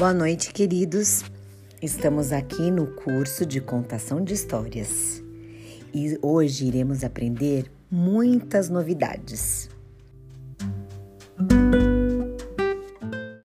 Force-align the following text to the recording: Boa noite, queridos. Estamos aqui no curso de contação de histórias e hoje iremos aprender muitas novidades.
Boa 0.00 0.14
noite, 0.14 0.50
queridos. 0.50 1.22
Estamos 1.82 2.32
aqui 2.32 2.70
no 2.70 2.86
curso 2.86 3.44
de 3.44 3.60
contação 3.60 4.24
de 4.24 4.32
histórias 4.32 5.22
e 5.92 6.18
hoje 6.22 6.64
iremos 6.64 7.04
aprender 7.04 7.70
muitas 7.90 8.70
novidades. 8.70 9.68